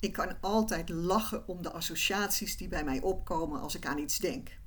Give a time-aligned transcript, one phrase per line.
[0.00, 4.18] Ik kan altijd lachen om de associaties die bij mij opkomen als ik aan iets
[4.18, 4.58] denk.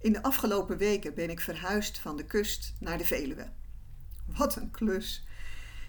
[0.00, 3.50] In de afgelopen weken ben ik verhuisd van de kust naar de Veluwe.
[4.26, 5.26] Wat een klus!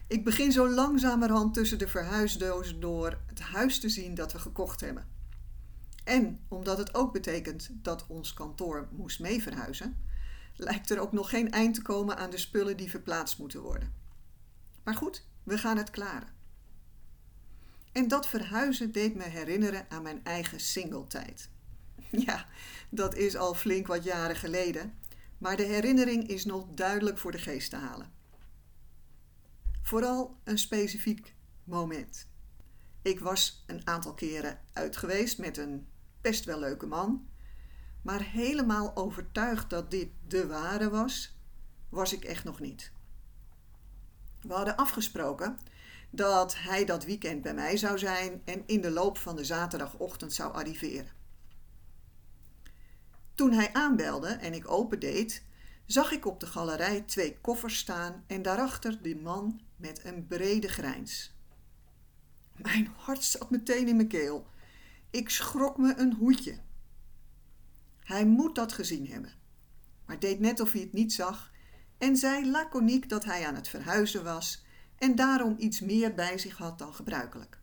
[0.07, 4.81] Ik begin zo langzamerhand tussen de verhuisdozen door het huis te zien dat we gekocht
[4.81, 5.07] hebben.
[6.03, 9.97] En omdat het ook betekent dat ons kantoor moest mee verhuizen,
[10.55, 13.93] lijkt er ook nog geen eind te komen aan de spullen die verplaatst moeten worden.
[14.83, 16.36] Maar goed, we gaan het klaren.
[17.97, 21.49] En dat verhuizen deed me herinneren aan mijn eigen singletijd.
[22.25, 22.45] Ja,
[22.89, 24.97] dat is al flink wat jaren geleden,
[25.37, 28.11] maar de herinnering is nog duidelijk voor de geest te halen.
[29.81, 32.27] Vooral een specifiek moment.
[33.01, 35.87] Ik was een aantal keren uit geweest met een
[36.21, 37.27] best wel leuke man,
[38.01, 41.37] maar helemaal overtuigd dat dit de ware was,
[41.89, 42.91] was ik echt nog niet.
[44.41, 45.57] We hadden afgesproken
[46.09, 50.33] dat hij dat weekend bij mij zou zijn en in de loop van de zaterdagochtend
[50.33, 51.15] zou arriveren.
[53.35, 55.43] Toen hij aanbelde en ik opendeed,
[55.85, 60.67] zag ik op de galerij twee koffers staan en daarachter die man met een brede
[60.67, 61.35] grijns.
[62.55, 64.47] Mijn hart zat meteen in mijn keel.
[65.09, 66.59] Ik schrok me een hoedje.
[67.99, 69.33] Hij moet dat gezien hebben,
[70.05, 71.51] maar deed net of hij het niet zag
[71.97, 74.65] en zei laconiek dat hij aan het verhuizen was
[74.97, 77.59] en daarom iets meer bij zich had dan gebruikelijk.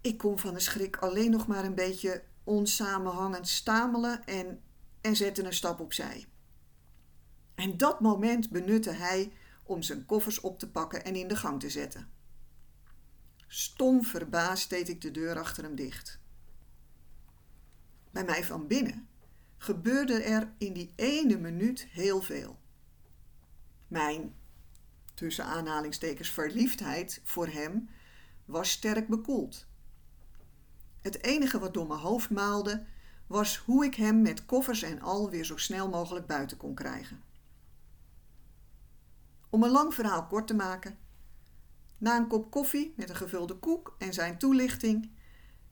[0.00, 4.60] Ik kon van de schrik alleen nog maar een beetje onsamenhangend stamelen en,
[5.00, 6.26] en zette een stap opzij.
[7.54, 9.32] En dat moment benutte hij
[9.62, 12.08] om zijn koffers op te pakken en in de gang te zetten.
[13.46, 16.20] Stom verbaasd deed ik de deur achter hem dicht.
[18.10, 19.08] Bij mij van binnen
[19.56, 22.58] gebeurde er in die ene minuut heel veel.
[23.88, 24.34] Mijn
[25.18, 27.88] tussen aanhalingstekens verliefdheid voor hem
[28.44, 29.66] was sterk bekoeld.
[31.02, 32.84] Het enige wat door mijn hoofd maalde
[33.26, 37.22] was hoe ik hem met koffers en al weer zo snel mogelijk buiten kon krijgen.
[39.50, 40.98] Om een lang verhaal kort te maken,
[41.98, 45.10] na een kop koffie met een gevulde koek en zijn toelichting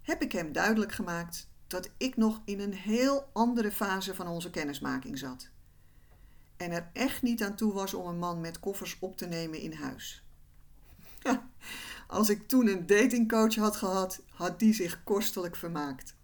[0.03, 4.51] heb ik hem duidelijk gemaakt dat ik nog in een heel andere fase van onze
[4.51, 5.55] kennismaking zat
[6.57, 9.61] en er echt niet aan toe was om een man met koffers op te nemen
[9.61, 10.25] in huis.
[12.07, 16.17] Als ik toen een datingcoach had gehad, had die zich kostelijk vermaakt.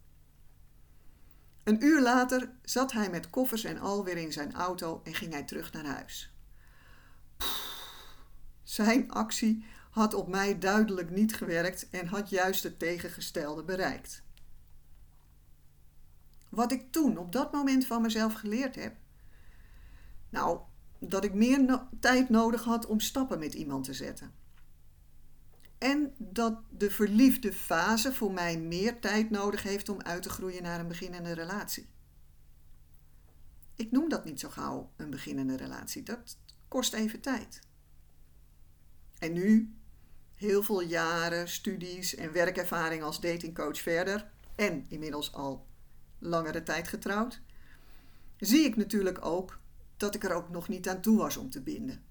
[1.65, 5.32] Een uur later zat hij met koffers en al weer in zijn auto en ging
[5.32, 6.32] hij terug naar huis.
[8.62, 14.22] zijn actie had op mij duidelijk niet gewerkt en had juist het tegengestelde bereikt.
[16.48, 18.97] Wat ik toen op dat moment van mezelf geleerd heb,
[20.32, 20.60] nou,
[20.98, 24.32] dat ik meer tijd nodig had om stappen met iemand te zetten.
[25.78, 30.62] En dat de verliefde fase voor mij meer tijd nodig heeft om uit te groeien
[30.62, 31.88] naar een beginnende relatie.
[33.75, 36.03] Ik noem dat niet zo gauw een beginnende relatie.
[36.03, 36.37] Dat
[36.69, 37.60] kost even tijd.
[39.19, 39.75] En nu,
[40.34, 45.66] heel veel jaren, studies en werkervaring als datingcoach verder en inmiddels al
[46.19, 47.41] langere tijd getrouwd,
[48.37, 49.60] zie ik natuurlijk ook
[50.02, 52.04] dat ik er ook nog niet aan toe was om te binden.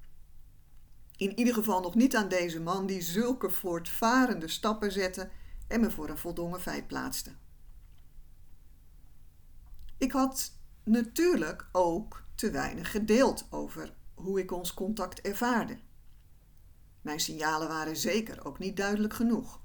[1.15, 5.29] In ieder geval nog niet aan deze man die zulke voortvarende stappen zette
[5.67, 7.35] en me voor een voldongen feit plaatste.
[9.97, 10.51] Ik had
[10.83, 15.79] natuurlijk ook te weinig gedeeld over hoe ik ons contact ervaarde.
[17.01, 19.61] Mijn signalen waren zeker ook niet duidelijk genoeg.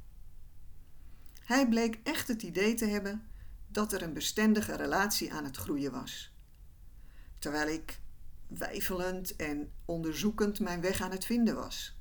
[1.41, 3.27] Hij bleek echt het idee te hebben
[3.67, 6.35] dat er een bestendige relatie aan het groeien was.
[7.39, 8.05] Terwijl ik
[8.47, 11.97] weifelend en onderzoekend mijn weg aan het vinden was.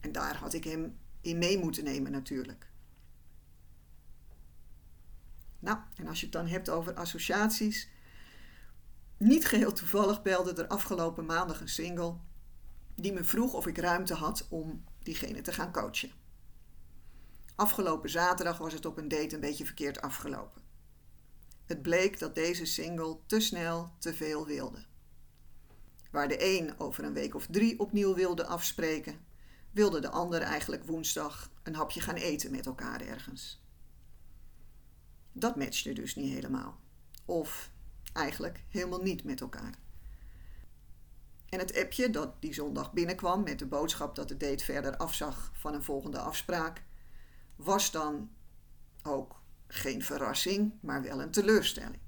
[0.00, 2.68] En daar had ik hem in mee moeten nemen natuurlijk.
[5.58, 7.88] Nou, en als je het dan hebt over associaties.
[9.16, 12.16] Niet geheel toevallig belde er afgelopen maandag een single
[12.94, 16.10] die me vroeg of ik ruimte had om diegene te gaan coachen.
[17.54, 20.62] Afgelopen zaterdag was het op een date een beetje verkeerd afgelopen.
[21.70, 24.84] Het bleek dat deze single te snel te veel wilde.
[26.10, 29.20] Waar de een over een week of drie opnieuw wilde afspreken,
[29.70, 33.62] wilde de ander eigenlijk woensdag een hapje gaan eten met elkaar ergens.
[35.32, 36.80] dat matchte dus niet helemaal.
[37.24, 37.70] Of
[38.12, 39.74] eigenlijk helemaal niet met elkaar.
[41.48, 45.50] En het appje dat die zondag binnenkwam met de boodschap dat de date verder afzag
[45.54, 46.84] van een volgende afspraak,
[47.56, 48.30] was dan
[49.02, 49.39] ook
[49.72, 51.98] geen verrassing, maar wel een teleurstelling.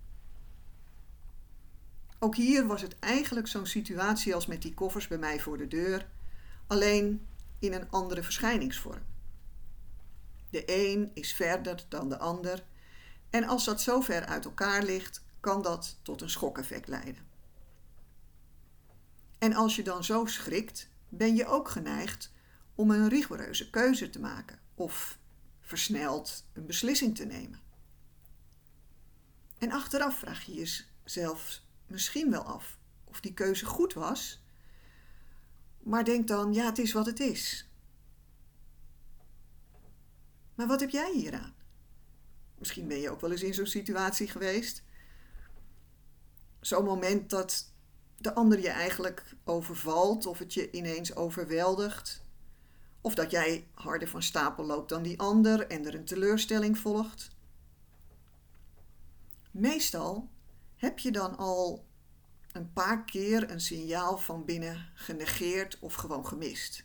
[2.19, 5.69] Ook hier was het eigenlijk zo'n situatie als met die koffers bij mij voor de
[5.69, 6.07] deur,
[6.67, 7.27] alleen
[7.59, 9.03] in een andere verschijningsvorm.
[10.51, 12.65] De een is verder dan de ander
[13.31, 17.27] en als dat zo ver uit elkaar ligt, kan dat tot een schokeffect leiden.
[19.39, 22.33] En als je dan zo schrikt, ben je ook geneigd
[22.75, 25.19] om een rigoureuze keuze te maken of
[25.73, 27.61] versneld een beslissing te nemen.
[29.59, 30.55] En achteraf vraag je
[31.05, 34.43] jezelf misschien wel af of die keuze goed was,
[35.79, 37.69] maar denk dan, ja, het is wat het is.
[40.55, 41.55] Maar wat heb jij hieraan?
[42.59, 44.83] Misschien ben je ook wel eens in zo'n situatie geweest.
[46.61, 47.73] Zo'n moment dat
[48.17, 52.22] de ander je eigenlijk overvalt of het je ineens overweldigt.
[53.03, 57.31] Of dat jij harder van stapel loopt dan die ander en er een teleurstelling volgt.
[59.51, 60.29] Meestal
[60.77, 61.85] heb je dan al
[62.53, 66.85] een paar keer een signaal van binnen genegeerd of gewoon gemist.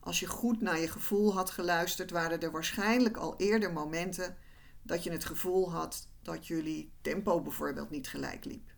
[0.00, 4.36] Als je goed naar je gevoel had geluisterd, waren er waarschijnlijk al eerder momenten
[4.82, 8.70] dat je het gevoel had dat jullie tempo bijvoorbeeld niet gelijk liep.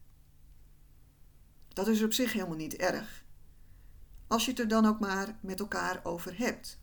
[1.68, 3.24] Dat is op zich helemaal niet erg.
[4.30, 6.80] Als je het er dan ook maar met elkaar over hebt.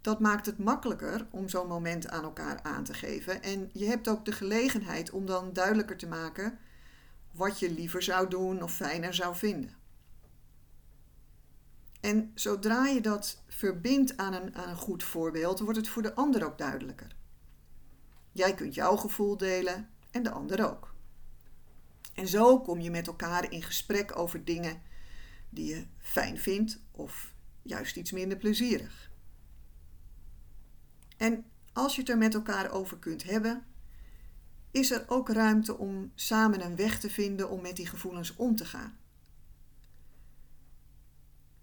[0.00, 3.42] Dat maakt het makkelijker om zo'n moment aan elkaar aan te geven.
[3.42, 6.58] En je hebt ook de gelegenheid om dan duidelijker te maken
[7.30, 9.74] wat je liever zou doen of fijner zou vinden.
[12.00, 16.14] En zodra je dat verbindt aan een, aan een goed voorbeeld, wordt het voor de
[16.14, 17.16] ander ook duidelijker.
[18.32, 20.94] Jij kunt jouw gevoel delen en de ander ook.
[22.14, 24.90] En zo kom je met elkaar in gesprek over dingen
[25.52, 29.10] die je fijn vindt of juist iets minder plezierig.
[31.16, 33.66] En als je het er met elkaar over kunt hebben,
[34.70, 38.56] is er ook ruimte om samen een weg te vinden om met die gevoelens om
[38.56, 38.98] te gaan.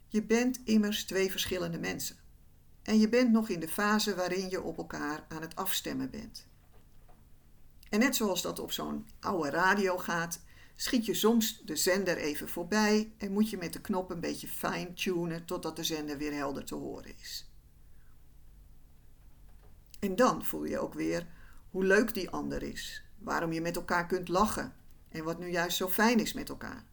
[0.07, 2.15] Je bent immers twee verschillende mensen.
[2.83, 6.47] En je bent nog in de fase waarin je op elkaar aan het afstemmen bent.
[7.89, 10.41] En net zoals dat op zo'n oude radio gaat,
[10.81, 14.47] schiet je soms de zender even voorbij en moet je met de knop een beetje
[14.47, 17.51] fine-tunen totdat de zender weer helder te horen is.
[19.99, 21.27] En dan voel je ook weer
[21.69, 24.75] hoe leuk die ander is, waarom je met elkaar kunt lachen
[25.09, 26.85] en wat nu juist zo fijn is met elkaar.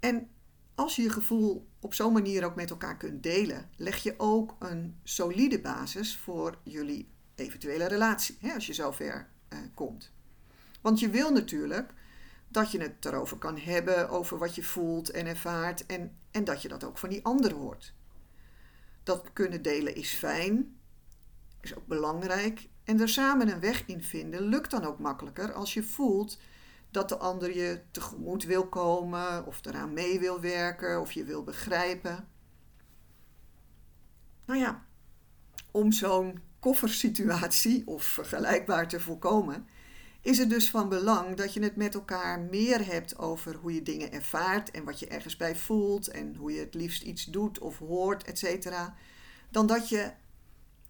[0.00, 0.28] En
[0.74, 4.56] als je je gevoel op zo'n manier ook met elkaar kunt delen, leg je ook
[4.58, 10.14] een solide basis voor jullie eventuele relatie, hè, als je zover uh, komt.
[10.86, 11.92] Want je wil natuurlijk
[12.48, 16.62] dat je het erover kan hebben, over wat je voelt en ervaart, en, en dat
[16.62, 17.94] je dat ook van die ander hoort.
[19.02, 20.76] Dat kunnen delen is fijn,
[21.60, 25.74] is ook belangrijk, en er samen een weg in vinden lukt dan ook makkelijker als
[25.74, 26.38] je voelt
[26.90, 31.42] dat de ander je tegemoet wil komen, of eraan mee wil werken, of je wil
[31.42, 32.28] begrijpen.
[34.44, 34.86] Nou ja,
[35.70, 39.66] om zo'n koffersituatie of vergelijkbaar te voorkomen,
[40.26, 43.82] is het dus van belang dat je het met elkaar meer hebt over hoe je
[43.82, 47.58] dingen ervaart en wat je ergens bij voelt en hoe je het liefst iets doet
[47.58, 48.70] of hoort, etc.
[49.50, 50.12] Dan dat je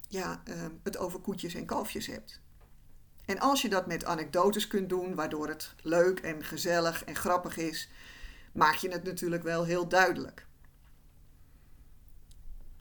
[0.08, 2.40] ja, ehm, het over koetjes en kalfjes hebt.
[3.24, 7.56] En als je dat met anekdotes kunt doen, waardoor het leuk en gezellig en grappig
[7.56, 7.90] is,
[8.52, 10.46] maak je het natuurlijk wel heel duidelijk.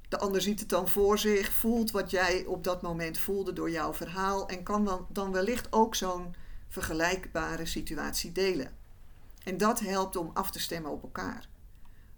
[0.10, 3.70] De ander ziet het dan voor zich, voelt wat jij op dat moment voelde door
[3.70, 8.76] jouw verhaal en kan dan, dan wellicht ook zo'n vergelijkbare situatie delen.
[9.44, 11.50] En dat helpt om af te stemmen op elkaar.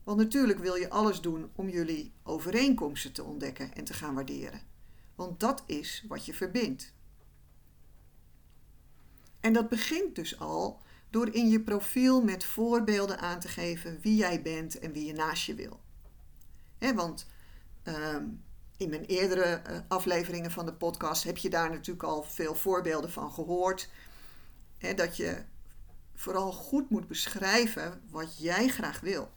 [0.03, 4.61] Want natuurlijk wil je alles doen om jullie overeenkomsten te ontdekken en te gaan waarderen.
[5.15, 6.93] Want dat is wat je verbindt.
[9.39, 14.15] En dat begint dus al door in je profiel met voorbeelden aan te geven wie
[14.15, 15.79] jij bent en wie je naast je wil.
[16.95, 17.27] want
[17.83, 18.25] ehm,
[18.77, 23.11] in mijn eerdere eh, afleveringen van de podcast heb je daar natuurlijk al veel voorbeelden
[23.11, 23.89] van gehoord.
[24.95, 25.43] Dat je
[26.13, 29.31] vooral goed moet beschrijven wat jij graag wil.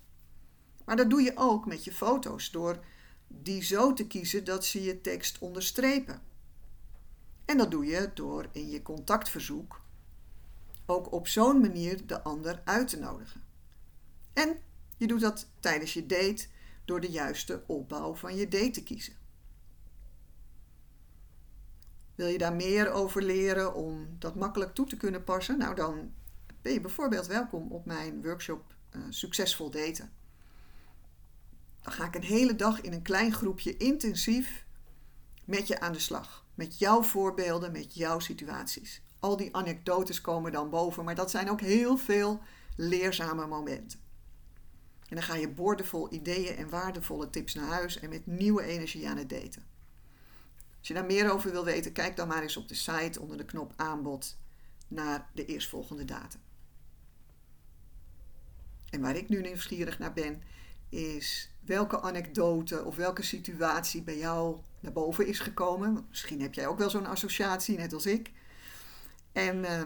[0.84, 2.84] Maar dat doe je ook met je foto's door
[3.28, 6.22] die zo te kiezen dat ze je tekst onderstrepen.
[7.44, 9.80] En dat doe je door in je contactverzoek
[10.86, 13.42] ook op zo'n manier de ander uit te nodigen.
[14.32, 14.58] En
[14.96, 16.46] je doet dat tijdens je date
[16.84, 19.14] door de juiste opbouw van je date te kiezen.
[22.20, 25.58] Wil je daar meer over leren om dat makkelijk toe te kunnen passen?
[25.58, 26.12] Nou, dan
[26.62, 30.12] ben je bijvoorbeeld welkom op mijn workshop uh, Succesvol Daten.
[31.82, 34.64] Dan ga ik een hele dag in een klein groepje intensief
[35.44, 36.46] met je aan de slag.
[36.54, 39.02] Met jouw voorbeelden, met jouw situaties.
[39.18, 42.40] Al die anekdotes komen dan boven, maar dat zijn ook heel veel
[42.76, 44.00] leerzame momenten.
[45.08, 49.08] En dan ga je boordevol ideeën en waardevolle tips naar huis en met nieuwe energie
[49.08, 49.64] aan het daten.
[50.80, 53.36] Als je daar meer over wil weten, kijk dan maar eens op de site onder
[53.36, 54.38] de knop aanbod
[54.88, 56.40] naar de eerstvolgende datum.
[58.90, 60.42] En waar ik nu nieuwsgierig naar ben,
[60.88, 66.06] is welke anekdote of welke situatie bij jou naar boven is gekomen.
[66.08, 68.30] Misschien heb jij ook wel zo'n associatie, net als ik.
[69.32, 69.82] En uh,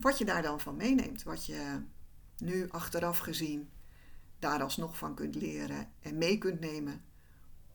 [0.00, 1.82] wat je daar dan van meeneemt, wat je
[2.38, 3.70] nu achteraf gezien
[4.38, 7.00] daar alsnog van kunt leren en mee kunt nemen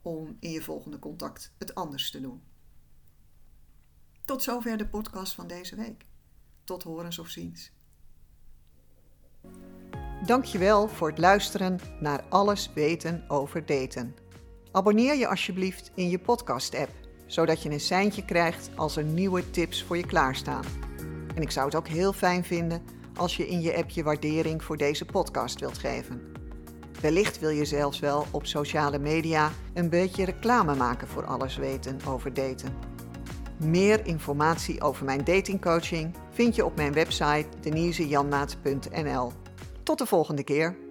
[0.07, 2.41] om in je volgende contact het anders te doen.
[4.25, 6.05] Tot zover de podcast van deze week.
[6.63, 7.71] Tot horens of ziens.
[10.25, 14.15] Dankjewel voor het luisteren naar Alles weten over daten.
[14.71, 16.91] Abonneer je alsjeblieft in je podcast-app,
[17.25, 20.65] zodat je een seintje krijgt als er nieuwe tips voor je klaarstaan.
[21.35, 22.81] En ik zou het ook heel fijn vinden
[23.15, 26.36] als je in je app je waardering voor deze podcast wilt geven.
[27.01, 31.99] Wellicht wil je zelfs wel op sociale media een beetje reclame maken voor alles weten
[32.07, 32.73] over daten.
[33.57, 39.31] Meer informatie over mijn datingcoaching vind je op mijn website denisejanmaat.nl.
[39.83, 40.86] Tot de volgende keer.